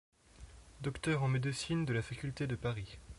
Docteur 0.81 1.21
en 1.21 1.27
Médecine 1.27 1.85
de 1.85 1.93
la 1.93 2.01
Faculté 2.01 2.47
de 2.47 2.55
Paris. 2.55 2.97